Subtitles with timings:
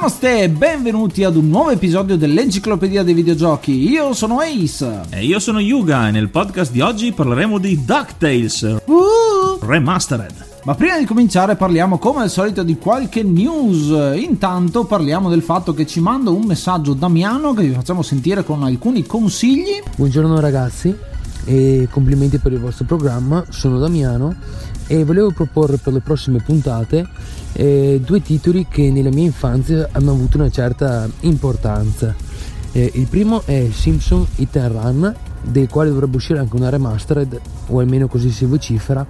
[0.00, 3.86] Namaste e benvenuti ad un nuovo episodio dell'Enciclopedia dei Videogiochi.
[3.90, 5.02] Io sono Ace.
[5.10, 9.58] E io sono Yuga e nel podcast di oggi parleremo di DuckTales Uh!
[9.60, 10.32] Remastered.
[10.64, 14.16] Ma prima di cominciare parliamo come al solito di qualche news.
[14.16, 18.62] Intanto parliamo del fatto che ci manda un messaggio Damiano che vi facciamo sentire con
[18.62, 19.82] alcuni consigli.
[19.96, 20.96] Buongiorno ragazzi
[21.44, 24.34] e complimenti per il vostro programma, sono Damiano
[24.90, 27.06] e volevo proporre per le prossime puntate
[27.52, 32.12] eh, due titoli che nella mia infanzia hanno avuto una certa importanza.
[32.72, 35.14] Eh, il primo è Simpson Hit and Run,
[35.44, 39.06] del quale dovrebbe uscire anche una remastered, o almeno così si vocifera,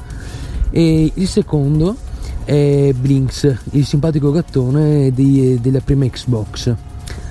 [0.68, 1.96] e il secondo
[2.44, 6.74] è Blinks, il simpatico gattone di- della prima Xbox.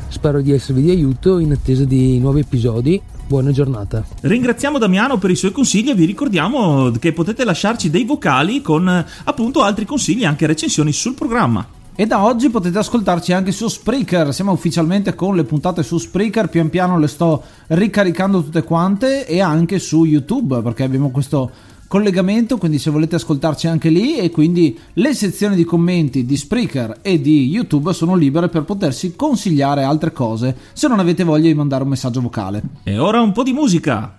[0.08, 3.00] Spero di esservi di aiuto in attesa di nuovi episodi.
[3.30, 4.04] Buona giornata.
[4.22, 8.88] Ringraziamo Damiano per i suoi consigli e vi ricordiamo che potete lasciarci dei vocali con
[8.88, 11.64] appunto altri consigli e anche recensioni sul programma.
[11.94, 14.34] E da oggi potete ascoltarci anche su Spreaker.
[14.34, 16.50] Siamo ufficialmente con le puntate su Spreaker.
[16.50, 19.28] Pian piano le sto ricaricando tutte quante.
[19.28, 21.52] E anche su YouTube perché abbiamo questo
[21.90, 22.58] collegamento.
[22.58, 24.16] Quindi, se volete ascoltarci anche lì.
[24.16, 29.18] E quindi le sezioni di commenti di Spreaker e di YouTube sono libere per potersi
[29.18, 30.56] consigliare altre cose.
[30.72, 32.62] Se non avete voglia di mandare un messaggio vocale.
[32.84, 34.19] E ora un po' di musica.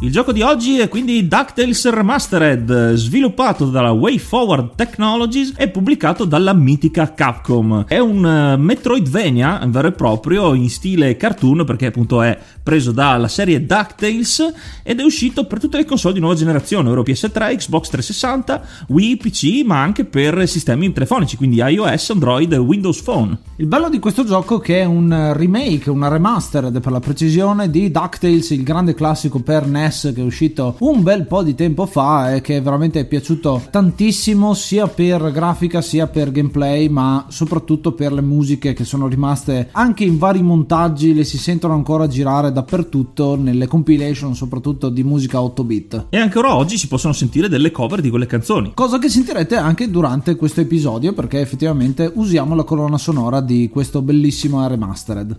[0.00, 6.52] Il gioco di oggi è quindi DuckTales Remastered, sviluppato dalla WayForward Technologies e pubblicato dalla
[6.52, 7.84] mitica Capcom.
[7.84, 13.26] È un eh, Metroidvania vero e proprio in stile cartoon perché appunto è preso dalla
[13.26, 14.52] serie DuckTales
[14.84, 19.16] ed è uscito per tutte le console di nuova generazione, ovvero PS3, Xbox 360, Wii,
[19.16, 23.36] PC, ma anche per sistemi telefonici, quindi iOS, Android e Windows Phone.
[23.56, 27.68] Il bello di questo gioco è che è un remake, una remastered per la precisione
[27.68, 31.54] di DuckTales, il grande classico per NES NES che è uscito un bel po' di
[31.54, 37.26] tempo fa e che veramente è piaciuto tantissimo sia per grafica sia per gameplay ma
[37.28, 42.06] soprattutto per le musiche che sono rimaste anche in vari montaggi le si sentono ancora
[42.06, 46.06] girare dappertutto nelle compilation soprattutto di musica 8 bit.
[46.10, 48.72] E ancora oggi si possono sentire delle cover di quelle canzoni.
[48.74, 54.02] Cosa che sentirete anche durante questo episodio perché effettivamente usiamo la colonna sonora di questo
[54.02, 55.38] bellissimo remastered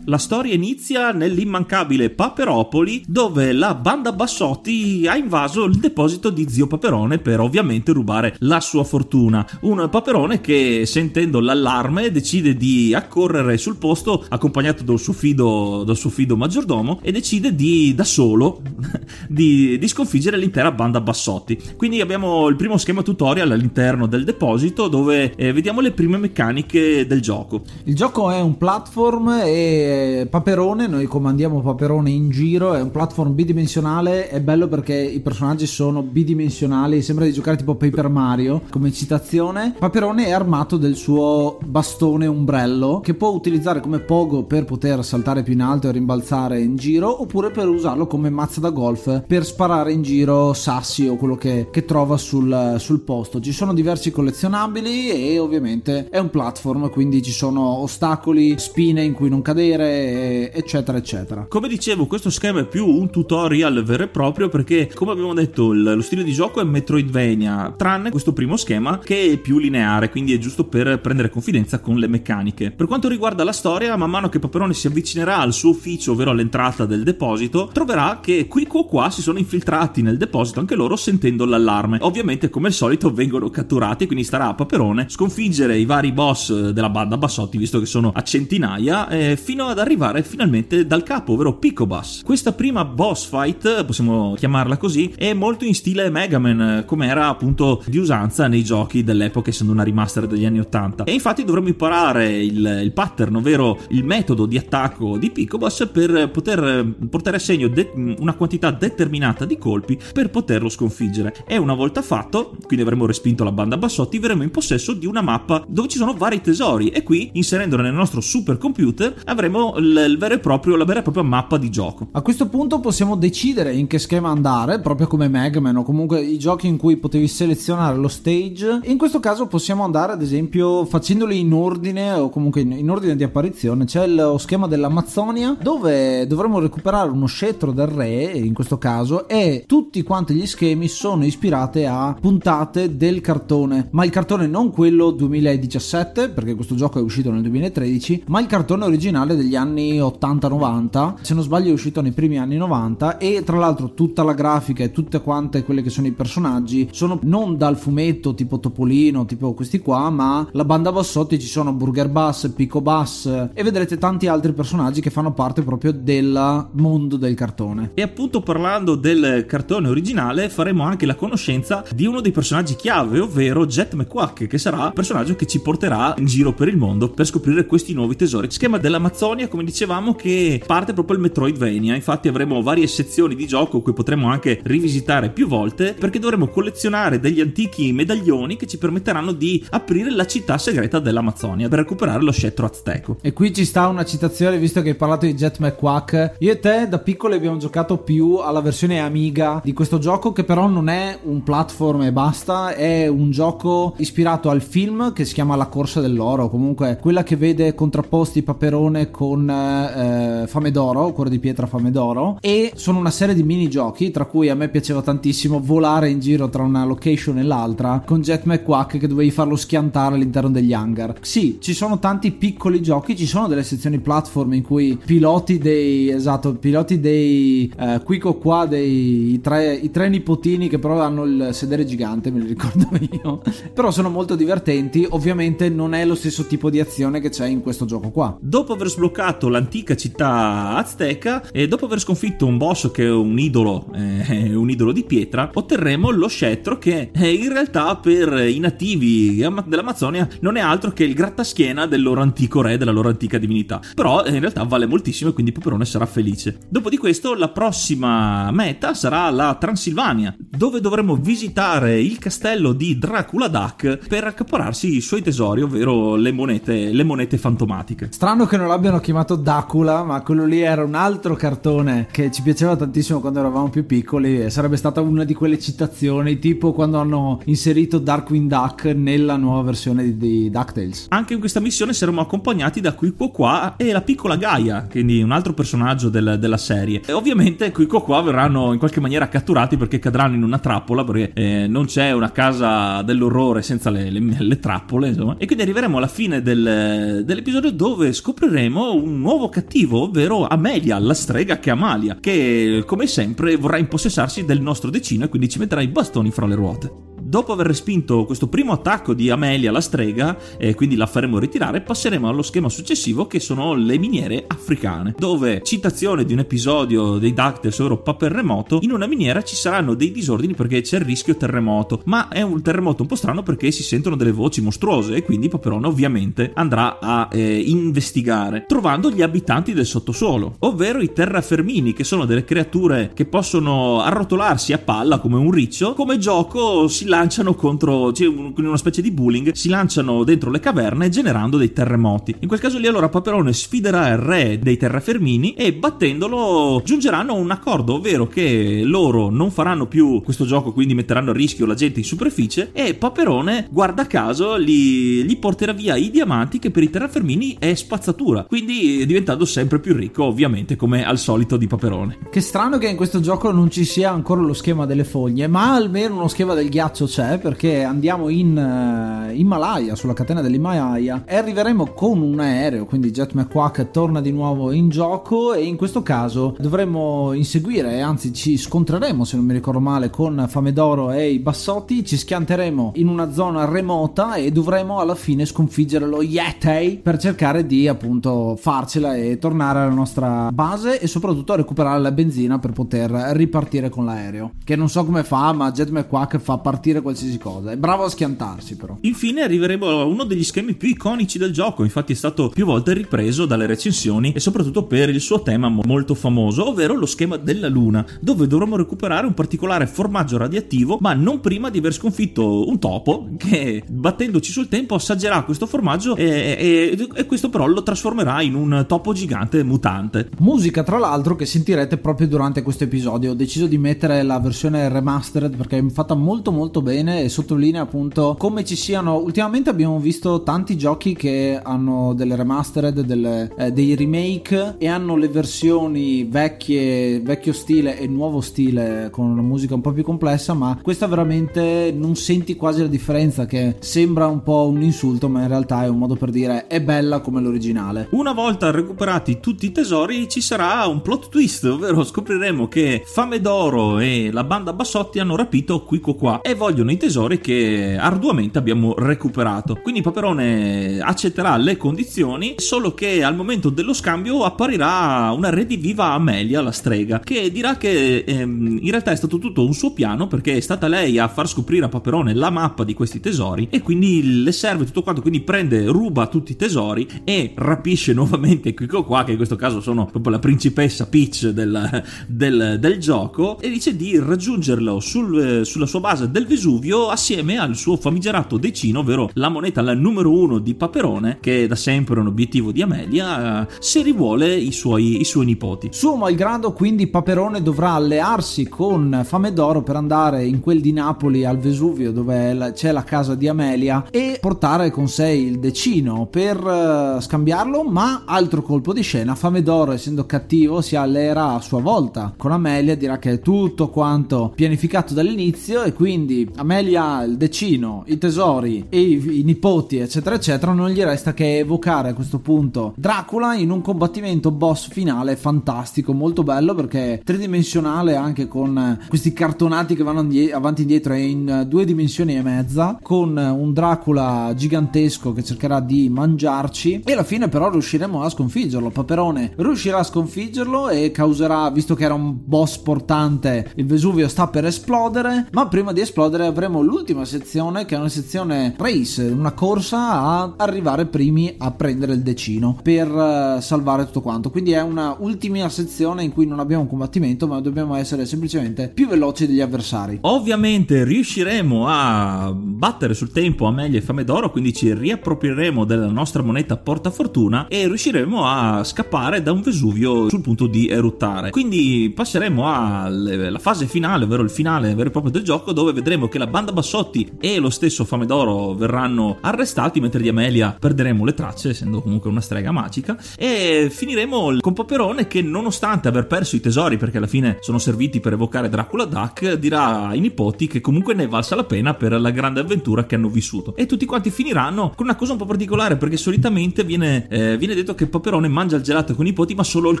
[0.08, 6.68] La storia inizia nell'immancabile Paperopoli, dove la banda Bassotti ha invaso il deposito di zio
[6.68, 9.44] Paperone per ovviamente rubare la sua fortuna.
[9.62, 15.96] Un Paperone che, sentendo l'allarme, decide di accorrere sul posto accompagnato dal suo fido, dal
[15.96, 18.62] suo fido maggiordomo e decide di, da solo,
[19.28, 21.58] di, di sconfiggere l'intera banda Bassotti.
[21.76, 27.08] Quindi abbiamo il primo schema tutorial all'interno del deposito dove eh, vediamo le prime meccaniche
[27.08, 27.64] del gioco.
[27.86, 29.94] Il gioco è un platform e
[30.28, 35.66] Paperone, noi comandiamo Paperone in giro, è un platform bidimensionale, è bello perché i personaggi
[35.66, 39.74] sono bidimensionali, sembra di giocare tipo Paper Mario come citazione.
[39.78, 45.42] Paperone è armato del suo bastone ombrello che può utilizzare come pogo per poter saltare
[45.42, 49.44] più in alto e rimbalzare in giro oppure per usarlo come mazza da golf per
[49.44, 53.40] sparare in giro sassi o quello che, che trova sul, sul posto.
[53.40, 59.12] Ci sono diversi collezionabili e ovviamente è un platform, quindi ci sono ostacoli, spine in
[59.12, 61.46] cui non cadere eccetera eccetera.
[61.48, 65.72] Come dicevo questo schema è più un tutorial vero e proprio perché come abbiamo detto
[65.72, 70.34] lo stile di gioco è Metroidvania tranne questo primo schema che è più lineare quindi
[70.34, 72.70] è giusto per prendere confidenza con le meccaniche.
[72.70, 76.30] Per quanto riguarda la storia man mano che Paperone si avvicinerà al suo ufficio ovvero
[76.30, 80.96] all'entrata del deposito troverà che qui o qua si sono infiltrati nel deposito anche loro
[80.96, 81.98] sentendo l'allarme.
[82.00, 86.90] Ovviamente come al solito vengono catturati quindi starà a Paperone sconfiggere i vari boss della
[86.90, 91.58] banda Bassotti visto che sono a centinaia eh, fino ad arrivare finalmente dal capo, ovvero
[91.58, 92.22] Picobus.
[92.24, 97.28] Questa prima boss fight, possiamo chiamarla così, è molto in stile Mega Man, come era
[97.28, 101.04] appunto di usanza nei giochi dell'epoca, essendo una remaster degli anni 80.
[101.04, 106.30] E infatti dovremmo imparare il, il pattern, ovvero il metodo di attacco di Picobus per
[106.30, 111.34] poter portare a segno de- una quantità determinata di colpi per poterlo sconfiggere.
[111.46, 115.20] E una volta fatto, quindi avremo respinto la banda Bassotti, verremo in possesso di una
[115.20, 120.34] mappa dove ci sono vari tesori e qui, inserendolo nel nostro supercomputer, avremo il vero
[120.34, 122.08] e proprio, la vera e propria mappa di gioco.
[122.12, 126.38] A questo punto possiamo decidere in che schema andare, proprio come Megman o comunque i
[126.38, 128.80] giochi in cui potevi selezionare lo stage.
[128.84, 133.16] In questo caso possiamo andare ad esempio facendoli in ordine o comunque in, in ordine
[133.16, 133.84] di apparizione.
[133.84, 139.64] C'è lo schema dell'Amazzonia dove dovremo recuperare uno scettro del re, in questo caso, e
[139.66, 145.10] tutti quanti gli schemi sono ispirati a puntate del cartone, ma il cartone non quello
[145.10, 151.14] 2017, perché questo gioco è uscito nel 2013, ma il cartone originale degli anni 80-90,
[151.20, 154.82] se non sbaglio è uscito nei primi anni 90 e tra l'altro tutta la grafica
[154.82, 159.54] e tutte quante quelle che sono i personaggi sono non dal fumetto tipo Topolino, tipo
[159.54, 164.26] questi qua, ma la banda bassotti ci sono Burger Bass, Pico Bass e vedrete tanti
[164.26, 167.90] altri personaggi che fanno parte proprio del mondo del cartone.
[167.94, 173.20] E appunto parlando del cartone originale faremo anche la conoscenza di uno dei personaggi chiave,
[173.20, 177.10] ovvero Jet McQuack, che sarà il personaggio che ci porterà in giro per il mondo
[177.10, 178.50] per scoprire questi nuovi tesori.
[178.50, 181.94] Schema dell'Amazzonia, come dicevamo, che parte proprio il Metroidvania.
[181.94, 187.20] Infatti avremo varie sezioni di gioco cui potremo anche rivisitare più volte perché dovremo collezionare
[187.20, 192.32] degli antichi medaglioni che ci permetteranno di aprire la città segreta dell'Amazzonia per recuperare lo
[192.32, 193.18] scettro azteco.
[193.20, 196.36] E qui ci sta una citazione, visto che hai parlato di Jet McQuack.
[196.38, 200.44] Io e te da piccoli abbiamo giocato più alla versione Amiga di questo gioco, che
[200.44, 205.34] però non è un platform e basta, è un gioco ispirato al film che si
[205.34, 206.48] chiama La corsa dell'oro.
[206.48, 212.38] Comunque, quella che vede contrapposti Paperone con eh, Fame d'oro, Cuore di pietra Fame d'oro.
[212.40, 216.48] E sono una serie di minigiochi, tra cui a me piaceva tantissimo volare in giro
[216.48, 221.14] tra una location e l'altra con Jet McQuack che dovevi farlo schiantare all'interno degli hangar.
[221.20, 226.10] Sì, ci sono tanti piccoli giochi, ci sono delle sezioni platform in cui piloti dei
[226.10, 231.24] esatto, piloti dei eh, Quico qua dei i tre, i tre nipotini che però hanno
[231.24, 233.42] il sedere gigante, me li ricordo io.
[233.72, 237.62] però sono molto divertenti, ovviamente non è lo stesso tipo di azione che c'è in
[237.62, 238.36] questo gioco qua.
[238.40, 239.15] Dopo aver sbloccato
[239.48, 244.68] l'antica città azteca e dopo aver sconfitto un boss che è un idolo, eh, un
[244.68, 250.56] idolo di pietra, otterremo lo scettro che eh, in realtà per i nativi dell'Amazzonia non
[250.56, 253.80] è altro che il grattaschiena del loro antico re, della loro antica divinità.
[253.94, 256.58] Però eh, in realtà vale moltissimo e quindi Paperone sarà felice.
[256.68, 262.98] Dopo di questo la prossima meta sarà la Transilvania, dove dovremo visitare il castello di
[262.98, 268.08] Dracula Duck per accapararsi i suoi tesori, ovvero le monete, le monete fantomatiche.
[268.10, 272.42] Strano che non l'abbiano chiamato Dracula, ma quello lì era un altro cartone che ci
[272.42, 276.98] piaceva tantissimo quando eravamo più piccoli e sarebbe stata una di quelle citazioni, tipo quando
[276.98, 281.06] hanno inserito Darkwing Duck nella nuova versione di, di DuckTales.
[281.10, 285.30] Anche in questa missione saremo accompagnati da Quico qua e la piccola Gaia, quindi un
[285.30, 287.00] altro personaggio del, della serie.
[287.06, 291.30] E ovviamente Quico qua verranno in qualche maniera catturati perché cadranno in una trappola, perché
[291.32, 295.36] eh, non c'è una casa dell'orrore senza le, le, le trappole, insomma.
[295.38, 301.14] E quindi arriveremo alla fine del, dell'episodio dove scopriremo un nuovo cattivo, ovvero Amelia, la
[301.14, 305.80] strega che Amalia, che come sempre vorrà impossessarsi del nostro decino e quindi ci metterà
[305.80, 307.05] i bastoni fra le ruote
[307.36, 311.82] dopo aver respinto questo primo attacco di Amelia la strega e quindi la faremo ritirare,
[311.82, 317.34] passeremo allo schema successivo che sono le miniere africane, dove citazione di un episodio dei
[317.34, 322.00] DuckTales ovvero Paperremoto, in una miniera ci saranno dei disordini perché c'è il rischio terremoto,
[322.06, 325.50] ma è un terremoto un po' strano perché si sentono delle voci mostruose e quindi
[325.50, 332.02] Paperone ovviamente andrà a eh, investigare, trovando gli abitanti del sottosuolo, ovvero i terrafermini che
[332.02, 337.54] sono delle creature che possono arrotolarsi a palla come un riccio, come gioco si lanciano
[337.56, 342.36] contro, cioè in una specie di bullying, si lanciano dentro le caverne generando dei terremoti.
[342.38, 347.36] In quel caso lì allora Paperone sfiderà il re dei terrafermini e battendolo giungeranno a
[347.36, 351.74] un accordo, ovvero che loro non faranno più questo gioco, quindi metteranno a rischio la
[351.74, 356.84] gente in superficie e Paperone, guarda caso, gli, gli porterà via i diamanti che per
[356.84, 362.18] i terrafermini è spazzatura, quindi diventando sempre più ricco, ovviamente, come al solito di Paperone.
[362.30, 365.74] Che strano che in questo gioco non ci sia ancora lo schema delle foglie, ma
[365.74, 371.36] almeno uno schema del ghiaccio c'è perché andiamo in uh, Himalaya, sulla catena dell'Himalaya e
[371.36, 376.02] arriveremo con un aereo, quindi Jet McQuack torna di nuovo in gioco e in questo
[376.02, 381.38] caso dovremo inseguire, anzi ci scontreremo se non mi ricordo male con Famedoro e i
[381.38, 387.18] Bassotti, ci schianteremo in una zona remota e dovremo alla fine sconfiggere lo Yeti per
[387.18, 392.72] cercare di appunto farcela e tornare alla nostra base e soprattutto recuperare la benzina per
[392.72, 394.52] poter ripartire con l'aereo.
[394.62, 397.72] Che non so come fa, ma Jet McQuack fa partire dire qualsiasi cosa.
[397.72, 398.96] È bravo a schiantarsi, però.
[399.02, 402.92] Infine arriveremo a uno degli schemi più iconici del gioco, infatti è stato più volte
[402.92, 407.36] ripreso dalle recensioni e soprattutto per il suo tema mo- molto famoso, ovvero lo schema
[407.36, 412.68] della luna, dove dovremo recuperare un particolare formaggio radioattivo, ma non prima di aver sconfitto
[412.68, 417.82] un topo che battendoci sul tempo assaggerà questo formaggio e, e- e questo però lo
[417.82, 420.30] trasformerà in un topo gigante mutante.
[420.38, 423.32] Musica, tra l'altro, che sentirete proprio durante questo episodio.
[423.32, 427.82] Ho deciso di mettere la versione remastered perché è fatta molto molto bene e sottolinea
[427.82, 429.16] appunto come ci siano.
[429.16, 435.16] Ultimamente abbiamo visto tanti giochi che hanno delle remastered, delle, eh, dei remake e hanno
[435.16, 440.54] le versioni vecchie, vecchio stile e nuovo stile con una musica un po' più complessa,
[440.54, 445.42] ma questa veramente non senti quasi la differenza che sembra un po' un insulto, ma
[445.42, 448.06] in realtà è un modo per dire è bella come l'originale.
[448.12, 453.40] Una volta recuperati tutti i tesori ci sarà un plot twist, ovvero scopriremo che Fame
[453.40, 458.58] d'Oro e la banda Bassotti hanno rapito Quico qua e vogliono i tesori che arduamente
[458.58, 459.78] abbiamo recuperato.
[459.82, 466.60] Quindi Paperone accetterà le condizioni, solo che al momento dello scambio apparirà una rediviva Amelia,
[466.60, 470.56] la strega, che dirà che ehm, in realtà è stato tutto un suo piano perché
[470.56, 474.42] è stata lei a far scoprire a Paperone la mappa di questi tesori e quindi
[474.42, 479.24] le serve tutto quanto, quindi prende, ruba tutti i tesori e rapisce nuovamente Quico qua,
[479.24, 483.96] che in questo caso sono proprio la principessa Peach del, del, del gioco, e dice
[483.96, 486.65] di raggiungerlo sul, sulla sua base del Vesuvio
[487.10, 491.66] assieme al suo famigerato decino, ovvero la moneta la numero uno di Paperone, che è
[491.66, 495.88] da sempre un obiettivo di Amelia, eh, se rivuole i suoi, i suoi nipoti.
[495.92, 501.44] Suo malgrado, quindi, Paperone dovrà allearsi con Fame d'Oro per andare in quel di Napoli
[501.44, 506.56] al Vesuvio, dove c'è la casa di Amelia, e portare con sé il decino per
[506.56, 507.82] eh, scambiarlo.
[507.84, 512.52] Ma altro colpo di scena: Fame d'Oro, essendo cattivo, si alleerà a sua volta con
[512.52, 512.96] Amelia.
[512.96, 518.98] Dirà che è tutto quanto pianificato dall'inizio, e quindi Amelia il decino, i tesori e
[518.98, 520.72] i, i nipoti, eccetera, eccetera.
[520.72, 526.14] Non gli resta che evocare a questo punto Dracula in un combattimento boss finale fantastico,
[526.14, 531.12] molto bello perché tridimensionale anche con eh, questi cartonati che vanno indie- avanti e indietro
[531.12, 536.08] e in eh, due dimensioni e mezza, con eh, un Dracula gigantesco che cercherà di
[536.08, 538.88] mangiarci e alla fine però riusciremo a sconfiggerlo.
[538.90, 544.46] Paperone riuscirà a sconfiggerlo e causerà, visto che era un boss portante, il Vesuvio sta
[544.46, 549.52] per esplodere, ma prima di esplodere avremo l'ultima sezione che è una sezione race, una
[549.52, 554.50] corsa a arrivare primi a prendere il decino per eh, salvare tutto quanto.
[554.50, 558.90] Quindi è una ultima sezione in cui non abbiamo un combattimento, ma dobbiamo essere semplicemente
[558.92, 560.18] più veloci degli avversari.
[560.22, 566.42] Ovviamente riusciremo a battere sul tempo Amelia e Fame d'Oro, quindi ci riapproprieremo della nostra
[566.42, 571.50] moneta portafortuna e riusciremo a scappare da un Vesuvio sul punto di eruttare.
[571.50, 576.28] Quindi passeremo alla fase finale, ovvero il finale vero e proprio del gioco, dove vedremo
[576.28, 581.24] che la banda Bassotti e lo stesso Fame d'Oro verranno arrestati, mentre di Amelia perderemo
[581.24, 586.56] le tracce, essendo comunque una strega magica, e finiremo con Paperone che nonostante aver perso
[586.56, 590.80] i tesori, perché alla fine sono serviti per evocare Dracula Duck, dirà ai nipoti che
[590.80, 593.74] comunque ne è valsa la pena per la grande avventura che hanno vissuto.
[593.76, 597.74] E tutti quanti finiranno con una cosa un po' particolare, perché solitamente viene, eh, viene
[597.74, 600.00] detto che Paperone mangia il gelato con i nipoti, ma solo il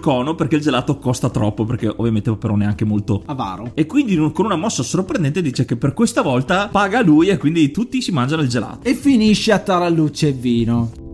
[0.00, 3.70] cono, perché il gelato costa troppo, perché ovviamente Paperone è anche molto Avaro.
[3.74, 7.70] e quindi con una mossa sorprendente dice che per questa volta paga lui e quindi
[7.70, 8.86] tutti si mangiano il gelato.
[8.86, 11.05] E finisce a tarallucce e vino.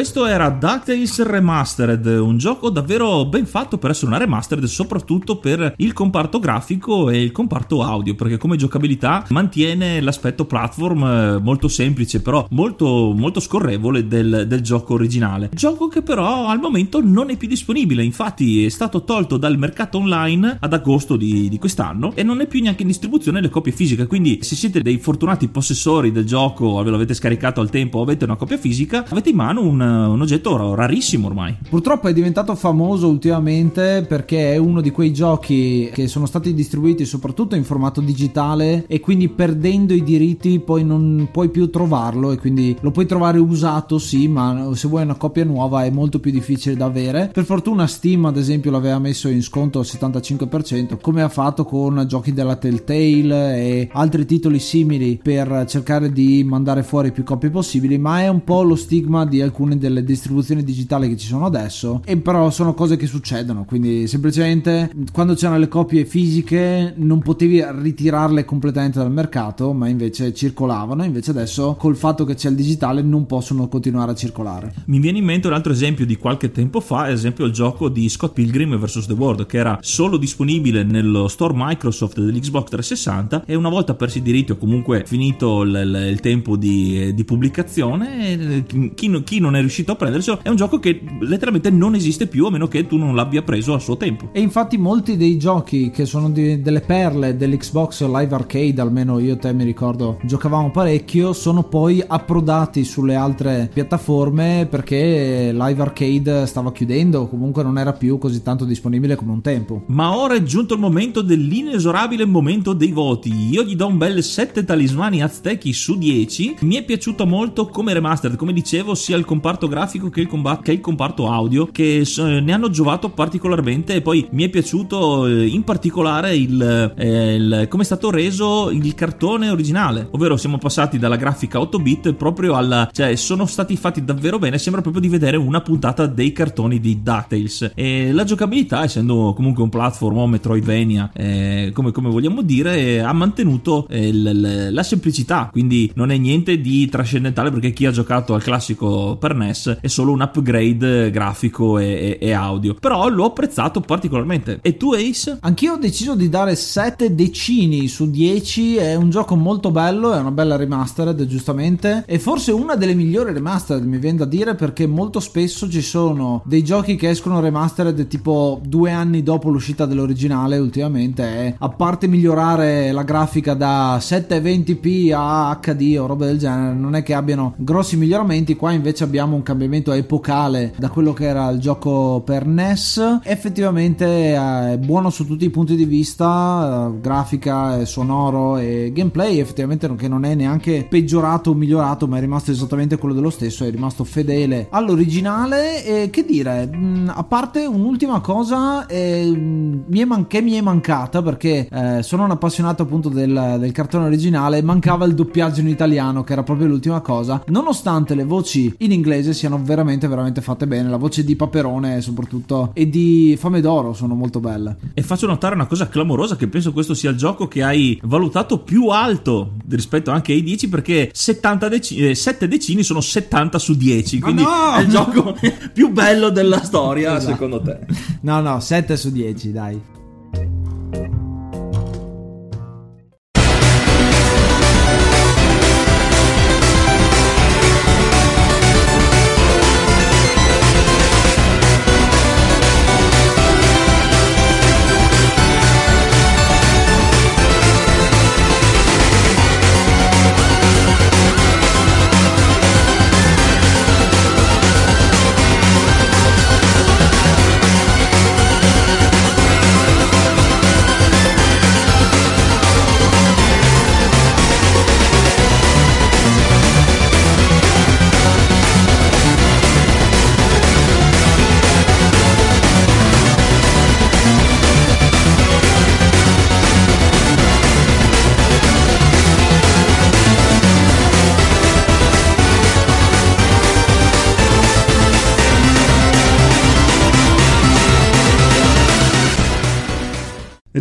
[0.00, 5.74] Questo era DuckTales Remastered, un gioco davvero ben fatto per essere una remastered, soprattutto per
[5.76, 11.68] il comparto grafico e il comparto audio, perché come giocabilità mantiene l'aspetto platform eh, molto
[11.68, 15.50] semplice, però molto, molto scorrevole del, del gioco originale.
[15.52, 19.98] Gioco che però al momento non è più disponibile, infatti è stato tolto dal mercato
[19.98, 23.70] online ad agosto di, di quest'anno e non è più neanche in distribuzione le copie
[23.70, 27.98] fisiche, quindi se siete dei fortunati possessori del gioco, ve lo avete scaricato al tempo
[27.98, 31.56] o avete una copia fisica, avete in mano un, un oggetto rarissimo ormai.
[31.68, 37.04] Purtroppo è diventato famoso ultimamente perché è uno di quei giochi che sono stati distribuiti
[37.04, 42.38] soprattutto in formato digitale e quindi perdendo i diritti poi non puoi più trovarlo e
[42.38, 46.30] quindi lo puoi trovare usato sì, ma se vuoi una copia nuova è molto più
[46.30, 47.30] difficile da avere.
[47.32, 52.04] Per fortuna Steam ad esempio l'aveva messo in sconto al 75% come ha fatto con
[52.06, 57.98] giochi della Telltale e altri titoli simili per cercare di mandare fuori più copie possibili,
[57.98, 62.02] ma è un po' lo stigma di alcune delle distribuzioni digitali che ci sono adesso
[62.04, 67.64] e però sono cose che succedono, quindi semplicemente quando c'erano le copie fisiche non potevi
[67.64, 73.02] ritirarle completamente dal mercato, ma invece circolavano, invece adesso col fatto che c'è il digitale
[73.02, 74.72] non possono continuare a circolare.
[74.86, 77.88] Mi viene in mente un altro esempio di qualche tempo fa, ad esempio il gioco
[77.88, 79.06] di Scott Pilgrim vs.
[79.06, 84.18] The World, che era solo disponibile nello store Microsoft dell'Xbox 360 e una volta persi
[84.18, 89.59] i diritti o comunque finito il, il, tempo di, di pubblicazione, chi, chi, non è
[89.60, 92.96] riuscito a prenderselo è un gioco che letteralmente non esiste più a meno che tu
[92.96, 94.30] non l'abbia preso a suo tempo.
[94.32, 99.34] E infatti molti dei giochi che sono di, delle perle dell'Xbox Live Arcade, almeno io
[99.34, 106.46] e te mi ricordo, giocavamo parecchio, sono poi approdati sulle altre piattaforme perché Live Arcade
[106.46, 109.82] stava chiudendo, comunque non era più così tanto disponibile come un tempo.
[109.86, 113.50] Ma ora è giunto il momento dell'inesorabile momento dei voti.
[113.50, 116.56] Io gli do un bel 7 talismani aztechi su 10.
[116.60, 120.62] Mi è piaciuto molto come remastered, come dicevo, sia il comparto grafico che il, combat-
[120.62, 125.46] che il comparto audio, che ne hanno giovato particolarmente e poi mi è piaciuto eh,
[125.46, 130.98] in particolare il, eh, il, come è stato reso il cartone originale, ovvero siamo passati
[130.98, 132.88] dalla grafica 8 bit proprio alla...
[132.92, 137.02] cioè sono stati fatti davvero bene, sembra proprio di vedere una puntata dei cartoni di
[137.02, 137.72] DuckTales.
[137.74, 143.12] E la giocabilità essendo comunque un platform o Metroidvania eh, come, come, vogliamo dire ha
[143.12, 145.48] mantenuto eh, l- la semplicità.
[145.50, 149.88] Quindi non è niente di trascendentale perché chi ha giocato al classico per NES è
[149.88, 152.74] solo un upgrade grafico e, e, e audio.
[152.74, 154.58] Però l'ho apprezzato particolarmente.
[154.62, 155.38] E tu Ace?
[155.40, 160.18] Anch'io ho deciso di dare 7 decini su 10 è un gioco molto bello è
[160.18, 162.04] una bella remastered giustamente.
[162.06, 166.42] E forse una delle migliori remastered mi viene da dire perché molto spesso ci sono
[166.44, 171.22] dei giochi che escono remastered tipo due anni dopo l'uscita dell'originale ultimamente.
[171.22, 176.94] È, a parte migliorare la grafica da 720p a HD o roba del genere non
[176.94, 178.56] è che abbiano grossi miglioramenti.
[178.56, 184.34] Qua invece abbiamo un cambiamento epocale da quello che era il gioco per NES effettivamente
[184.34, 189.38] è buono su tutti i punti di vista grafica sonoro e gameplay.
[189.38, 193.64] Effettivamente che non è neanche peggiorato o migliorato ma è rimasto esattamente quello dello stesso
[193.64, 195.84] è rimasto fedele all'originale.
[195.84, 196.70] E che dire
[197.06, 199.78] a parte un'ultima cosa eh,
[200.26, 205.04] che mi è mancata perché eh, sono un appassionato appunto del, del cartone originale mancava
[205.04, 207.42] il doppiaggio in italiano che era proprio l'ultima cosa.
[207.46, 212.70] Nonostante le voci in inglese siano veramente veramente fatte bene la voce di Paperone soprattutto
[212.74, 216.72] e di Fame d'Oro sono molto belle e faccio notare una cosa clamorosa che penso
[216.72, 221.68] questo sia il gioco che hai valutato più alto rispetto anche ai 10 perché 70
[221.68, 224.74] dec- eh, 7 decini sono 70 su 10 quindi no!
[224.76, 225.36] è il gioco
[225.72, 227.32] più bello della storia Esatto.
[227.32, 227.78] secondo te
[228.22, 229.80] no no 7 su 10 dai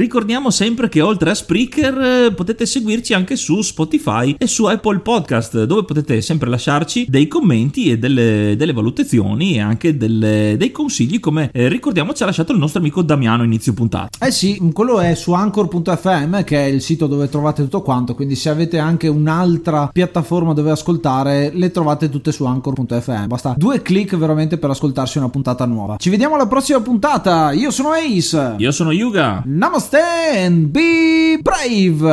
[0.10, 5.02] Ricordiamo sempre che oltre a Spreaker eh, potete seguirci anche su Spotify e su Apple
[5.02, 10.72] Podcast, dove potete sempre lasciarci dei commenti e delle, delle valutazioni e anche delle, dei
[10.72, 14.26] consigli, come eh, ricordiamo ci ha lasciato il nostro amico Damiano inizio puntata.
[14.26, 18.34] Eh sì, quello è su anchor.fm che è il sito dove trovate tutto quanto, quindi
[18.34, 23.28] se avete anche un'altra piattaforma dove ascoltare, le trovate tutte su anchor.fm.
[23.28, 25.98] Basta due clic veramente per ascoltarsi una puntata nuova.
[26.00, 27.52] Ci vediamo alla prossima puntata.
[27.52, 28.56] Io sono Ace.
[28.58, 29.44] Io sono Yuga.
[29.46, 32.04] Namaste and be brave.